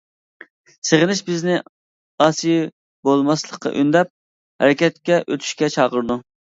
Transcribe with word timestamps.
سېغىنىش 0.89 1.21
بىزنى 1.27 1.59
ئاسىي 2.27 2.59
بولماسلىققا 3.11 3.77
ئۈندەپ، 3.83 4.13
ھەرىكەتكە 4.65 5.25
ئۆتۈشكە 5.27 5.75
چاقىرىدۇ. 5.81 6.25